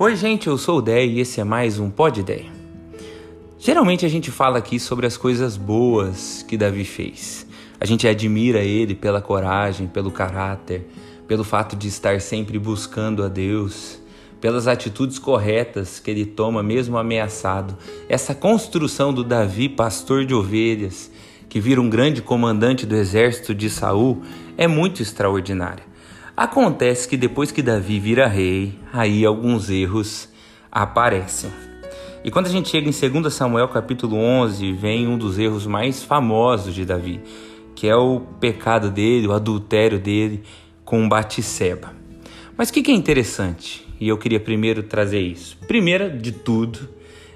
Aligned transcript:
Oi, 0.00 0.14
gente, 0.14 0.46
eu 0.46 0.56
sou 0.56 0.78
o 0.78 0.80
Dé 0.80 1.04
e 1.04 1.18
esse 1.18 1.40
é 1.40 1.44
mais 1.44 1.80
um 1.80 1.90
Pod 1.90 2.20
Ideia. 2.20 2.52
Geralmente 3.58 4.06
a 4.06 4.08
gente 4.08 4.30
fala 4.30 4.58
aqui 4.58 4.78
sobre 4.78 5.06
as 5.06 5.16
coisas 5.16 5.56
boas 5.56 6.44
que 6.46 6.56
Davi 6.56 6.84
fez. 6.84 7.44
A 7.80 7.84
gente 7.84 8.06
admira 8.06 8.60
ele 8.60 8.94
pela 8.94 9.20
coragem, 9.20 9.88
pelo 9.88 10.12
caráter, 10.12 10.86
pelo 11.26 11.42
fato 11.42 11.74
de 11.74 11.88
estar 11.88 12.20
sempre 12.20 12.60
buscando 12.60 13.24
a 13.24 13.28
Deus, 13.28 13.98
pelas 14.40 14.68
atitudes 14.68 15.18
corretas 15.18 15.98
que 15.98 16.12
ele 16.12 16.24
toma 16.24 16.62
mesmo 16.62 16.96
ameaçado. 16.96 17.76
Essa 18.08 18.36
construção 18.36 19.12
do 19.12 19.24
Davi, 19.24 19.68
pastor 19.68 20.24
de 20.24 20.32
ovelhas, 20.32 21.10
que 21.48 21.58
vira 21.58 21.80
um 21.80 21.90
grande 21.90 22.22
comandante 22.22 22.86
do 22.86 22.94
exército 22.94 23.52
de 23.52 23.68
Saul, 23.68 24.22
é 24.56 24.68
muito 24.68 25.02
extraordinária. 25.02 25.82
Acontece 26.38 27.08
que 27.08 27.16
depois 27.16 27.50
que 27.50 27.60
Davi 27.60 27.98
vira 27.98 28.28
rei, 28.28 28.72
aí 28.92 29.26
alguns 29.26 29.68
erros 29.68 30.28
aparecem. 30.70 31.50
E 32.22 32.30
quando 32.30 32.46
a 32.46 32.48
gente 32.48 32.68
chega 32.68 32.88
em 32.88 33.20
2 33.20 33.34
Samuel 33.34 33.66
capítulo 33.66 34.14
11, 34.14 34.70
vem 34.74 35.08
um 35.08 35.18
dos 35.18 35.36
erros 35.36 35.66
mais 35.66 36.04
famosos 36.04 36.76
de 36.76 36.84
Davi, 36.84 37.20
que 37.74 37.88
é 37.88 37.96
o 37.96 38.20
pecado 38.38 38.88
dele, 38.88 39.26
o 39.26 39.32
adultério 39.32 39.98
dele 39.98 40.44
com 40.84 41.08
Batisseba. 41.08 41.92
Mas 42.56 42.68
o 42.68 42.72
que, 42.72 42.82
que 42.82 42.92
é 42.92 42.94
interessante? 42.94 43.84
E 43.98 44.06
eu 44.06 44.16
queria 44.16 44.38
primeiro 44.38 44.84
trazer 44.84 45.18
isso. 45.18 45.58
Primeira 45.66 46.08
de 46.08 46.30
tudo 46.30 46.88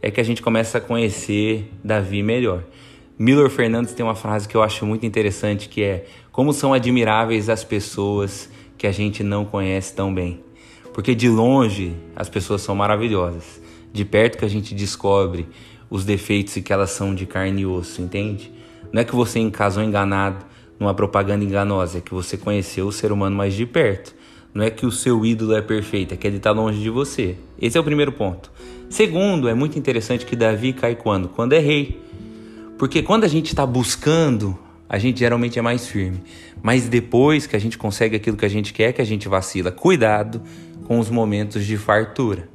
é 0.00 0.08
que 0.08 0.20
a 0.20 0.24
gente 0.24 0.40
começa 0.40 0.78
a 0.78 0.80
conhecer 0.80 1.68
Davi 1.82 2.22
melhor. 2.22 2.62
Miller 3.18 3.48
Fernandes 3.48 3.94
tem 3.94 4.04
uma 4.04 4.16
frase 4.16 4.48
que 4.48 4.56
eu 4.56 4.62
acho 4.62 4.84
muito 4.84 5.06
interessante 5.06 5.68
que 5.68 5.82
é 5.82 6.06
como 6.32 6.52
são 6.52 6.72
admiráveis 6.72 7.48
as 7.48 7.62
pessoas 7.62 8.50
que 8.76 8.88
a 8.88 8.92
gente 8.92 9.22
não 9.22 9.44
conhece 9.44 9.94
tão 9.94 10.12
bem. 10.12 10.42
Porque 10.92 11.14
de 11.14 11.28
longe 11.28 11.94
as 12.16 12.28
pessoas 12.28 12.62
são 12.62 12.74
maravilhosas, 12.74 13.60
de 13.92 14.04
perto 14.04 14.38
que 14.38 14.44
a 14.44 14.48
gente 14.48 14.74
descobre 14.74 15.48
os 15.88 16.04
defeitos 16.04 16.56
e 16.56 16.62
que 16.62 16.72
elas 16.72 16.90
são 16.90 17.14
de 17.14 17.24
carne 17.24 17.62
e 17.62 17.66
osso, 17.66 18.02
entende? 18.02 18.52
Não 18.92 19.00
é 19.00 19.04
que 19.04 19.14
você 19.14 19.48
casou 19.48 19.82
enganado 19.82 20.44
numa 20.78 20.92
propaganda 20.92 21.44
enganosa, 21.44 21.98
é 21.98 22.00
que 22.00 22.12
você 22.12 22.36
conheceu 22.36 22.86
o 22.88 22.92
ser 22.92 23.12
humano 23.12 23.36
mais 23.36 23.54
de 23.54 23.64
perto. 23.64 24.12
Não 24.52 24.64
é 24.64 24.70
que 24.70 24.86
o 24.86 24.90
seu 24.90 25.24
ídolo 25.24 25.54
é 25.54 25.62
perfeito, 25.62 26.14
é 26.14 26.16
que 26.16 26.26
ele 26.26 26.38
está 26.38 26.50
longe 26.50 26.80
de 26.80 26.90
você. 26.90 27.36
Esse 27.60 27.78
é 27.78 27.80
o 27.80 27.84
primeiro 27.84 28.10
ponto. 28.10 28.50
Segundo, 28.88 29.48
é 29.48 29.54
muito 29.54 29.78
interessante 29.78 30.26
que 30.26 30.34
Davi 30.34 30.72
cai 30.72 30.96
quando? 30.96 31.28
Quando 31.28 31.52
é 31.52 31.58
rei. 31.58 32.03
Porque 32.84 33.02
quando 33.02 33.24
a 33.24 33.28
gente 33.28 33.46
está 33.46 33.64
buscando 33.64 34.58
a 34.86 34.98
gente 34.98 35.20
geralmente 35.20 35.58
é 35.58 35.62
mais 35.62 35.86
firme. 35.86 36.22
Mas 36.62 36.86
depois 36.86 37.46
que 37.46 37.56
a 37.56 37.58
gente 37.58 37.78
consegue 37.78 38.14
aquilo 38.14 38.36
que 38.36 38.44
a 38.44 38.48
gente 38.50 38.74
quer, 38.74 38.92
que 38.92 39.00
a 39.00 39.06
gente 39.06 39.26
vacila. 39.26 39.72
Cuidado 39.72 40.42
com 40.86 40.98
os 40.98 41.08
momentos 41.08 41.64
de 41.64 41.78
fartura, 41.78 42.46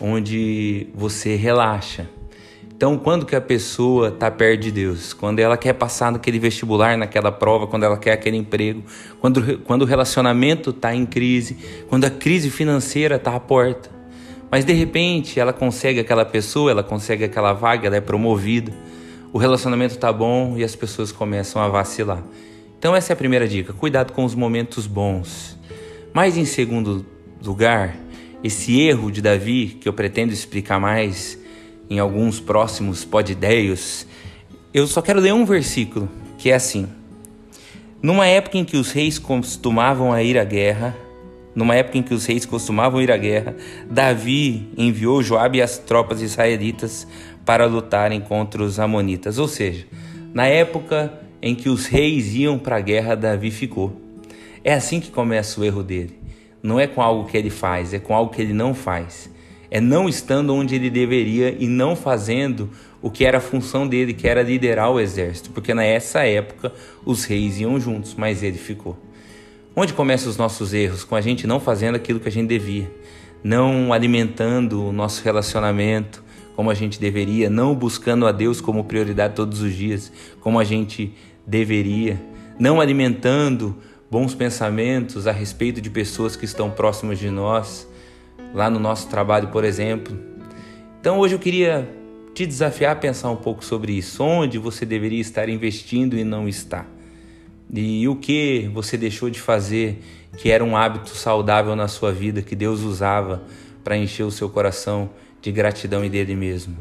onde 0.00 0.86
você 0.94 1.36
relaxa. 1.36 2.08
Então, 2.74 2.96
quando 2.96 3.26
que 3.26 3.36
a 3.36 3.40
pessoa 3.42 4.08
está 4.08 4.30
perto 4.30 4.62
de 4.62 4.70
Deus? 4.70 5.12
Quando 5.12 5.40
ela 5.40 5.58
quer 5.58 5.74
passar 5.74 6.10
naquele 6.10 6.38
vestibular, 6.38 6.96
naquela 6.96 7.30
prova, 7.30 7.66
quando 7.66 7.82
ela 7.82 7.98
quer 7.98 8.12
aquele 8.12 8.38
emprego, 8.38 8.82
quando, 9.20 9.58
quando 9.58 9.82
o 9.82 9.84
relacionamento 9.84 10.70
está 10.70 10.94
em 10.94 11.04
crise, 11.04 11.58
quando 11.86 12.06
a 12.06 12.10
crise 12.10 12.48
financeira 12.48 13.16
está 13.16 13.36
à 13.36 13.40
porta. 13.40 13.90
Mas 14.50 14.64
de 14.64 14.72
repente 14.72 15.38
ela 15.38 15.52
consegue 15.52 16.00
aquela 16.00 16.24
pessoa, 16.24 16.70
ela 16.70 16.82
consegue 16.82 17.24
aquela 17.24 17.52
vaga, 17.52 17.88
ela 17.88 17.96
é 17.96 18.00
promovida 18.00 18.72
o 19.32 19.38
relacionamento 19.38 19.98
tá 19.98 20.12
bom 20.12 20.56
e 20.56 20.64
as 20.64 20.74
pessoas 20.74 21.12
começam 21.12 21.62
a 21.62 21.68
vacilar. 21.68 22.22
Então 22.78 22.96
essa 22.96 23.12
é 23.12 23.14
a 23.14 23.16
primeira 23.16 23.46
dica, 23.46 23.72
cuidado 23.72 24.12
com 24.12 24.24
os 24.24 24.34
momentos 24.34 24.86
bons. 24.86 25.58
Mas 26.12 26.36
em 26.36 26.44
segundo 26.44 27.06
lugar, 27.44 27.96
esse 28.42 28.80
erro 28.80 29.10
de 29.10 29.22
Davi, 29.22 29.78
que 29.80 29.88
eu 29.88 29.92
pretendo 29.92 30.32
explicar 30.32 30.80
mais 30.80 31.38
em 31.88 31.98
alguns 31.98 32.40
próximos 32.40 33.04
podideios, 33.04 34.06
eu 34.72 34.86
só 34.86 35.02
quero 35.02 35.20
ler 35.20 35.34
um 35.34 35.44
versículo, 35.44 36.08
que 36.38 36.50
é 36.50 36.54
assim: 36.54 36.88
Numa 38.02 38.26
época 38.26 38.56
em 38.56 38.64
que 38.64 38.76
os 38.76 38.90
reis 38.92 39.18
costumavam 39.18 40.18
ir 40.18 40.38
à 40.38 40.44
guerra, 40.44 40.96
numa 41.54 41.74
época 41.74 41.98
em 41.98 42.02
que 42.02 42.14
os 42.14 42.26
reis 42.26 42.44
costumavam 42.46 43.00
ir 43.00 43.10
à 43.10 43.16
guerra, 43.16 43.56
Davi 43.90 44.68
enviou 44.76 45.22
Joabe 45.22 45.58
e 45.58 45.62
as 45.62 45.78
tropas 45.78 46.22
israelitas 46.22 47.06
para 47.44 47.66
lutarem 47.66 48.20
contra 48.20 48.62
os 48.62 48.78
amonitas. 48.78 49.38
Ou 49.38 49.48
seja, 49.48 49.86
na 50.32 50.46
época 50.46 51.12
em 51.42 51.54
que 51.54 51.68
os 51.68 51.86
reis 51.86 52.34
iam 52.34 52.58
para 52.58 52.76
a 52.76 52.80
guerra, 52.80 53.14
Davi 53.14 53.50
ficou. 53.50 54.00
É 54.62 54.74
assim 54.74 55.00
que 55.00 55.10
começa 55.10 55.60
o 55.60 55.64
erro 55.64 55.82
dele. 55.82 56.18
Não 56.62 56.78
é 56.78 56.86
com 56.86 57.00
algo 57.00 57.28
que 57.28 57.36
ele 57.36 57.50
faz, 57.50 57.94
é 57.94 57.98
com 57.98 58.14
algo 58.14 58.32
que 58.32 58.42
ele 58.42 58.52
não 58.52 58.74
faz. 58.74 59.30
É 59.70 59.80
não 59.80 60.08
estando 60.08 60.54
onde 60.54 60.74
ele 60.74 60.90
deveria 60.90 61.56
e 61.58 61.66
não 61.66 61.96
fazendo 61.96 62.70
o 63.00 63.10
que 63.10 63.24
era 63.24 63.38
a 63.38 63.40
função 63.40 63.86
dele, 63.86 64.12
que 64.12 64.28
era 64.28 64.42
liderar 64.42 64.90
o 64.90 65.00
exército, 65.00 65.50
porque 65.50 65.72
nessa 65.72 66.24
época 66.24 66.72
os 67.04 67.24
reis 67.24 67.58
iam 67.58 67.80
juntos, 67.80 68.14
mas 68.14 68.42
ele 68.42 68.58
ficou. 68.58 68.96
Onde 69.74 69.94
começam 69.94 70.28
os 70.28 70.36
nossos 70.36 70.74
erros? 70.74 71.04
Com 71.04 71.14
a 71.14 71.20
gente 71.20 71.46
não 71.46 71.60
fazendo 71.60 71.94
aquilo 71.94 72.18
que 72.18 72.28
a 72.28 72.32
gente 72.32 72.48
devia, 72.48 72.90
não 73.42 73.92
alimentando 73.92 74.84
o 74.84 74.92
nosso 74.92 75.22
relacionamento, 75.22 76.24
como 76.56 76.70
a 76.70 76.74
gente 76.74 77.00
deveria, 77.00 77.48
não 77.48 77.72
buscando 77.74 78.26
a 78.26 78.32
Deus 78.32 78.60
como 78.60 78.82
prioridade 78.84 79.34
todos 79.34 79.62
os 79.62 79.72
dias, 79.72 80.12
como 80.40 80.58
a 80.58 80.64
gente 80.64 81.14
deveria, 81.46 82.20
não 82.58 82.80
alimentando 82.80 83.76
bons 84.10 84.34
pensamentos 84.34 85.28
a 85.28 85.32
respeito 85.32 85.80
de 85.80 85.88
pessoas 85.88 86.34
que 86.34 86.44
estão 86.44 86.68
próximas 86.68 87.20
de 87.20 87.30
nós, 87.30 87.88
lá 88.52 88.68
no 88.68 88.80
nosso 88.80 89.08
trabalho, 89.08 89.48
por 89.48 89.62
exemplo. 89.62 90.18
Então 91.00 91.20
hoje 91.20 91.36
eu 91.36 91.38
queria 91.38 91.88
te 92.34 92.44
desafiar 92.44 92.92
a 92.92 92.96
pensar 92.96 93.30
um 93.30 93.36
pouco 93.36 93.64
sobre 93.64 93.92
isso, 93.92 94.24
onde 94.24 94.58
você 94.58 94.84
deveria 94.84 95.20
estar 95.20 95.48
investindo 95.48 96.18
e 96.18 96.24
não 96.24 96.48
está. 96.48 96.86
E 97.72 98.08
o 98.08 98.16
que 98.16 98.70
você 98.74 98.96
deixou 98.96 99.30
de 99.30 99.40
fazer 99.40 100.02
que 100.36 100.50
era 100.50 100.64
um 100.64 100.76
hábito 100.76 101.10
saudável 101.10 101.74
na 101.76 101.88
sua 101.88 102.12
vida 102.12 102.42
que 102.42 102.56
Deus 102.56 102.80
usava 102.80 103.42
para 103.82 103.96
encher 103.96 104.24
o 104.24 104.30
seu 104.30 104.48
coração 104.48 105.10
de 105.40 105.50
gratidão 105.50 106.04
e 106.04 106.08
dele 106.08 106.34
mesmo. 106.34 106.76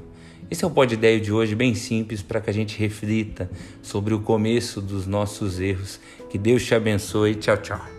Esse 0.49 0.63
é 0.63 0.67
o 0.67 0.71
Pod 0.71 0.91
Ideia 0.91 1.19
de 1.19 1.31
hoje, 1.31 1.53
bem 1.53 1.75
simples, 1.75 2.21
para 2.21 2.41
que 2.41 2.49
a 2.49 2.53
gente 2.53 2.77
reflita 2.77 3.49
sobre 3.83 4.13
o 4.13 4.19
começo 4.19 4.81
dos 4.81 5.05
nossos 5.05 5.59
erros. 5.59 5.99
Que 6.29 6.37
Deus 6.37 6.65
te 6.65 6.73
abençoe. 6.73 7.35
Tchau, 7.35 7.57
tchau. 7.57 7.98